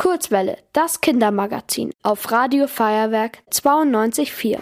Kurzwelle, 0.00 0.56
das 0.72 1.02
Kindermagazin 1.02 1.90
auf 2.02 2.32
Radio 2.32 2.68
Feuerwerk 2.68 3.40
92.4. 3.52 4.58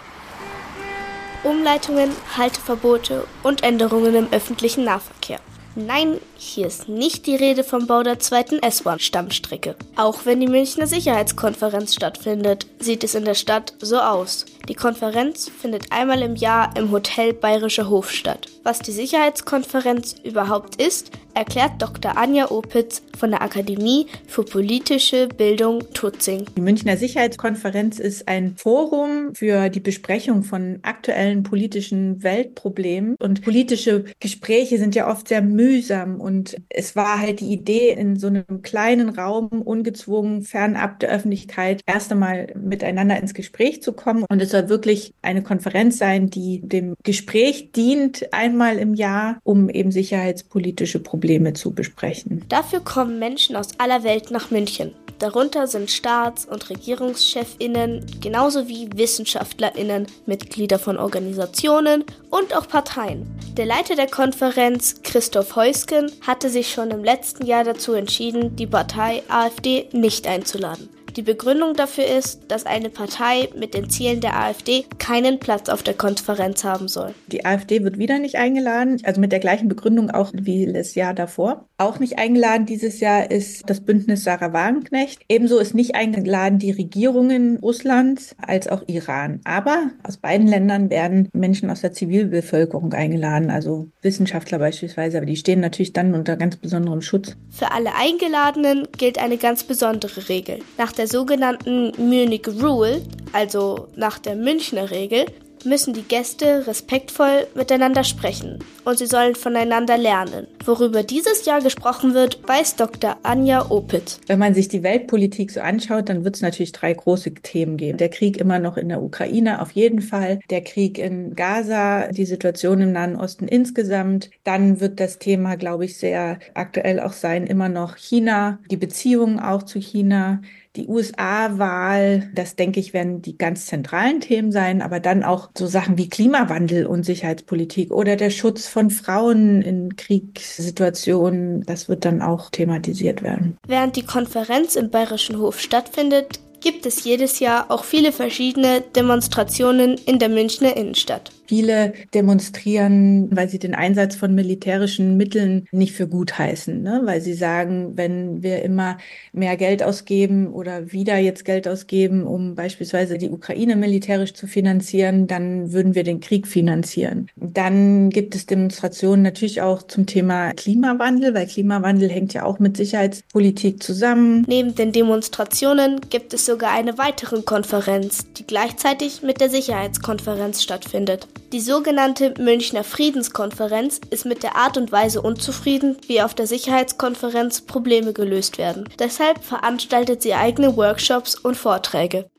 Umleitungen, 1.45 2.11
Halteverbote 2.35 3.25
und 3.41 3.63
Änderungen 3.63 4.15
im 4.15 4.27
öffentlichen 4.33 4.83
Nahverkehr. 4.83 5.39
Nein, 5.75 6.19
hier 6.35 6.67
ist 6.67 6.89
nicht 6.89 7.25
die 7.25 7.37
Rede 7.37 7.63
vom 7.63 7.87
Bau 7.87 8.03
der 8.03 8.19
zweiten 8.19 8.59
S-Bahn-Stammstrecke. 8.59 9.77
Auch 9.95 10.25
wenn 10.25 10.41
die 10.41 10.47
Münchner 10.47 10.87
Sicherheitskonferenz 10.87 11.95
stattfindet, 11.95 12.67
sieht 12.79 13.05
es 13.05 13.15
in 13.15 13.23
der 13.23 13.35
Stadt 13.35 13.75
so 13.79 13.97
aus. 13.97 14.45
Die 14.67 14.75
Konferenz 14.75 15.49
findet 15.49 15.89
einmal 15.93 16.21
im 16.21 16.35
Jahr 16.35 16.75
im 16.75 16.91
Hotel 16.91 17.33
Bayerischer 17.33 17.87
Hof 17.87 18.11
statt. 18.11 18.47
Was 18.63 18.79
die 18.79 18.91
Sicherheitskonferenz 18.91 20.15
überhaupt 20.21 20.81
ist, 20.81 21.11
erklärt 21.39 21.81
Dr. 21.81 22.17
Anja 22.17 22.51
Opitz 22.51 23.01
von 23.17 23.31
der 23.31 23.41
Akademie 23.41 24.07
für 24.27 24.43
politische 24.43 25.29
Bildung 25.29 25.79
Tutzing. 25.93 26.45
Die 26.57 26.61
Münchner 26.61 26.97
Sicherheitskonferenz 26.97 27.97
ist 27.97 28.27
ein 28.27 28.57
Forum 28.57 29.33
für 29.35 29.69
die 29.69 29.79
Besprechung 29.79 30.43
von 30.43 30.79
aktuellen 30.81 31.43
politischen 31.43 32.21
Weltproblemen 32.23 33.15
und 33.19 33.41
politische 33.41 34.03
Gespräche 34.19 34.77
sind 34.77 34.95
ja 34.95 35.09
oft 35.09 35.29
sehr 35.29 35.41
mühsam 35.41 36.19
und 36.19 36.57
es 36.67 36.97
war 36.97 37.21
halt 37.21 37.39
die 37.39 37.53
Idee, 37.53 37.93
in 37.93 38.17
so 38.17 38.27
einem 38.27 38.61
kleinen 38.61 39.07
Raum, 39.07 39.47
ungezwungen, 39.47 40.41
fernab 40.41 40.99
der 40.99 41.09
Öffentlichkeit, 41.09 41.79
erst 41.85 42.11
einmal 42.11 42.47
miteinander 42.61 43.17
ins 43.17 43.33
Gespräch 43.33 43.81
zu 43.81 43.93
kommen 43.93 44.25
und 44.29 44.41
es 44.41 44.51
soll 44.51 44.67
wirklich 44.67 45.13
eine 45.21 45.41
Konferenz 45.41 45.99
sein, 45.99 46.29
die 46.29 46.59
dem 46.61 46.95
Gespräch 47.03 47.71
dient, 47.71 48.33
einmal 48.33 48.77
im 48.77 48.93
Jahr, 48.93 49.39
um 49.45 49.69
eben 49.69 49.91
sicherheitspolitische 49.91 50.99
Probleme 50.99 51.28
zu 51.53 51.71
besprechen. 51.71 52.43
Dafür 52.49 52.79
kommen 52.79 53.19
Menschen 53.19 53.55
aus 53.55 53.69
aller 53.77 54.03
Welt 54.03 54.31
nach 54.31 54.51
München. 54.51 54.93
Darunter 55.19 55.67
sind 55.67 55.91
Staats- 55.91 56.45
und 56.45 56.69
Regierungschefinnen, 56.69 58.05
genauso 58.21 58.69
wie 58.69 58.89
Wissenschaftlerinnen, 58.95 60.07
Mitglieder 60.25 60.79
von 60.79 60.97
Organisationen 60.97 62.05
und 62.29 62.55
auch 62.55 62.67
Parteien. 62.69 63.27
Der 63.57 63.65
Leiter 63.65 63.95
der 63.95 64.07
Konferenz, 64.07 65.01
Christoph 65.03 65.57
Heusken, 65.57 66.09
hatte 66.25 66.49
sich 66.49 66.71
schon 66.71 66.91
im 66.91 67.03
letzten 67.03 67.45
Jahr 67.45 67.65
dazu 67.65 67.93
entschieden, 67.93 68.55
die 68.55 68.67
Partei 68.67 69.21
AfD 69.27 69.89
nicht 69.91 70.25
einzuladen. 70.25 70.89
Die 71.15 71.21
Begründung 71.23 71.73
dafür 71.73 72.05
ist, 72.05 72.41
dass 72.49 72.65
eine 72.65 72.89
Partei 72.89 73.49
mit 73.57 73.73
den 73.73 73.89
Zielen 73.89 74.21
der 74.21 74.39
AfD 74.39 74.85
keinen 74.99 75.39
Platz 75.39 75.69
auf 75.69 75.81
der 75.81 75.95
Konferenz 75.95 76.63
haben 76.63 76.87
soll. 76.87 77.13
Die 77.27 77.45
AfD 77.45 77.83
wird 77.83 77.97
wieder 77.97 78.19
nicht 78.19 78.35
eingeladen, 78.35 79.01
also 79.03 79.19
mit 79.19 79.31
der 79.31 79.39
gleichen 79.39 79.67
Begründung 79.67 80.11
auch 80.11 80.31
wie 80.33 80.71
das 80.71 80.95
Jahr 80.95 81.13
davor. 81.13 81.65
Auch 81.77 81.99
nicht 81.99 82.19
eingeladen 82.19 82.65
dieses 82.65 82.99
Jahr 82.99 83.31
ist 83.31 83.69
das 83.69 83.81
Bündnis 83.81 84.23
Sarah 84.23 84.53
Wagenknecht. 84.53 85.21
Ebenso 85.29 85.59
ist 85.59 85.73
nicht 85.73 85.95
eingeladen 85.95 86.59
die 86.59 86.71
Regierungen 86.71 87.57
Russlands 87.57 88.35
als 88.37 88.67
auch 88.67 88.83
Iran. 88.87 89.39
Aber 89.45 89.89
aus 90.03 90.17
beiden 90.17 90.47
Ländern 90.47 90.89
werden 90.89 91.29
Menschen 91.33 91.69
aus 91.69 91.81
der 91.81 91.93
Zivilbevölkerung 91.93 92.93
eingeladen, 92.93 93.49
also 93.49 93.87
Wissenschaftler 94.01 94.59
beispielsweise, 94.59 95.17
aber 95.17 95.25
die 95.25 95.37
stehen 95.37 95.61
natürlich 95.61 95.93
dann 95.93 96.13
unter 96.13 96.35
ganz 96.35 96.57
besonderem 96.57 97.01
Schutz. 97.01 97.35
Für 97.49 97.71
alle 97.71 97.95
Eingeladenen 97.95 98.87
gilt 98.97 99.17
eine 99.17 99.37
ganz 99.37 99.63
besondere 99.63 100.29
Regel. 100.29 100.59
Nach 100.77 100.91
der 100.99 101.07
sogenannten 101.07 101.93
Munich 101.97 102.45
Rule, 102.61 103.01
also 103.31 103.87
nach 103.95 104.19
der 104.19 104.35
Münchner 104.35 104.91
Regel, 104.91 105.27
müssen 105.65 105.93
die 105.93 106.03
Gäste 106.03 106.65
respektvoll 106.67 107.47
miteinander 107.55 108.03
sprechen 108.03 108.59
und 108.85 108.97
sie 108.97 109.05
sollen 109.05 109.35
voneinander 109.35 109.97
lernen. 109.97 110.47
Worüber 110.65 111.03
dieses 111.03 111.45
Jahr 111.45 111.61
gesprochen 111.61 112.13
wird, 112.13 112.39
weiß 112.47 112.75
Dr. 112.75 113.17
Anja 113.23 113.69
Opitz. 113.69 114.19
Wenn 114.27 114.39
man 114.39 114.53
sich 114.53 114.67
die 114.67 114.83
Weltpolitik 114.83 115.51
so 115.51 115.61
anschaut, 115.61 116.09
dann 116.09 116.23
wird 116.23 116.35
es 116.35 116.41
natürlich 116.41 116.71
drei 116.71 116.93
große 116.93 117.33
Themen 117.35 117.77
geben. 117.77 117.97
Der 117.97 118.09
Krieg 118.09 118.37
immer 118.37 118.59
noch 118.59 118.77
in 118.77 118.89
der 118.89 119.01
Ukraine 119.01 119.61
auf 119.61 119.71
jeden 119.71 120.01
Fall, 120.01 120.39
der 120.49 120.61
Krieg 120.61 120.97
in 120.97 121.35
Gaza, 121.35 122.07
die 122.07 122.25
Situation 122.25 122.81
im 122.81 122.91
Nahen 122.91 123.15
Osten 123.15 123.47
insgesamt. 123.47 124.29
Dann 124.43 124.79
wird 124.79 124.99
das 124.99 125.19
Thema, 125.19 125.55
glaube 125.55 125.85
ich, 125.85 125.97
sehr 125.97 126.39
aktuell 126.53 126.99
auch 126.99 127.13
sein, 127.13 127.45
immer 127.47 127.69
noch 127.69 127.97
China, 127.97 128.59
die 128.71 128.77
Beziehungen 128.77 129.39
auch 129.39 129.63
zu 129.63 129.79
China, 129.79 130.41
die 130.75 130.87
USA-Wahl, 130.87 132.29
das 132.33 132.55
denke 132.55 132.79
ich, 132.79 132.93
werden 132.93 133.21
die 133.21 133.37
ganz 133.37 133.65
zentralen 133.65 134.21
Themen 134.21 134.51
sein, 134.51 134.81
aber 134.81 134.99
dann 134.99 135.23
so 135.57 135.67
Sachen 135.67 135.97
wie 135.97 136.09
Klimawandel 136.09 136.85
und 136.85 137.03
Sicherheitspolitik 137.03 137.91
oder 137.91 138.15
der 138.15 138.29
Schutz 138.29 138.67
von 138.67 138.89
Frauen 138.89 139.61
in 139.61 139.95
Kriegssituationen, 139.95 141.63
das 141.65 141.89
wird 141.89 142.05
dann 142.05 142.21
auch 142.21 142.49
thematisiert 142.49 143.21
werden. 143.23 143.57
Während 143.67 143.95
die 143.95 144.05
Konferenz 144.05 144.75
im 144.75 144.89
Bayerischen 144.89 145.39
Hof 145.39 145.59
stattfindet, 145.59 146.39
gibt 146.61 146.85
es 146.85 147.03
jedes 147.03 147.39
Jahr 147.39 147.71
auch 147.71 147.83
viele 147.83 148.11
verschiedene 148.11 148.81
Demonstrationen 148.81 149.97
in 150.05 150.19
der 150.19 150.29
Münchner 150.29 150.75
Innenstadt. 150.75 151.31
Viele 151.49 151.93
demonstrieren, 152.13 153.27
weil 153.35 153.49
sie 153.49 153.57
den 153.57 153.73
Einsatz 153.73 154.15
von 154.15 154.35
militärischen 154.35 155.17
Mitteln 155.17 155.67
nicht 155.71 155.93
für 155.93 156.07
gut 156.07 156.37
heißen, 156.37 156.83
ne? 156.83 157.01
weil 157.05 157.21
sie 157.21 157.33
sagen, 157.33 157.93
wenn 157.97 158.43
wir 158.43 158.61
immer 158.61 158.99
mehr 159.33 159.57
Geld 159.57 159.81
ausgeben 159.81 160.53
oder 160.53 160.91
wieder 160.91 161.17
jetzt 161.17 161.45
Geld 161.45 161.67
ausgeben, 161.67 162.27
um 162.27 162.53
beispielsweise 162.53 163.17
die 163.17 163.31
Ukraine 163.31 163.75
militärisch 163.77 164.35
zu 164.35 164.45
finanzieren, 164.45 165.25
dann 165.25 165.73
würden 165.73 165.95
wir 165.95 166.03
den 166.03 166.19
Krieg 166.19 166.45
finanzieren. 166.45 167.31
Dann 167.35 168.11
gibt 168.11 168.35
es 168.35 168.45
Demonstrationen 168.45 169.23
natürlich 169.23 169.63
auch 169.63 169.81
zum 169.81 170.05
Thema 170.05 170.53
Klimawandel, 170.53 171.33
weil 171.33 171.47
Klimawandel 171.47 172.11
hängt 172.11 172.35
ja 172.35 172.43
auch 172.43 172.59
mit 172.59 172.77
Sicherheitspolitik 172.77 173.81
zusammen. 173.81 174.45
Neben 174.47 174.75
den 174.75 174.91
Demonstrationen 174.91 175.99
gibt 176.11 176.31
es 176.35 176.45
sogar 176.45 176.73
eine 176.73 176.99
weitere 176.99 177.41
Konferenz, 177.41 178.31
die 178.37 178.45
gleichzeitig 178.45 179.23
mit 179.23 179.41
der 179.41 179.49
Sicherheitskonferenz 179.49 180.61
stattfindet. 180.61 181.27
Die 181.51 181.61
sogenannte 181.61 182.35
Münchner 182.37 182.83
Friedenskonferenz 182.83 183.99
ist 184.11 184.25
mit 184.25 184.43
der 184.43 184.55
Art 184.55 184.77
und 184.77 184.91
Weise 184.91 185.19
unzufrieden, 185.19 185.97
wie 186.05 186.21
auf 186.21 186.35
der 186.35 186.45
Sicherheitskonferenz 186.45 187.61
Probleme 187.61 188.13
gelöst 188.13 188.59
werden. 188.59 188.87
Deshalb 188.99 189.43
veranstaltet 189.43 190.21
sie 190.21 190.35
eigene 190.35 190.77
Workshops 190.77 191.33
und 191.33 191.55
Vorträge. 191.55 192.29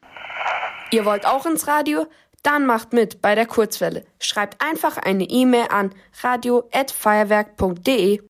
Ihr 0.92 1.04
wollt 1.04 1.26
auch 1.26 1.44
ins 1.44 1.66
Radio? 1.66 2.06
Dann 2.44 2.66
macht 2.66 2.92
mit 2.92 3.20
bei 3.20 3.34
der 3.34 3.46
Kurzwelle. 3.46 4.04
Schreibt 4.20 4.62
einfach 4.64 4.96
eine 4.96 5.24
E-Mail 5.24 5.66
an 5.70 5.92
radio@feuerwerk.de. 6.22 8.20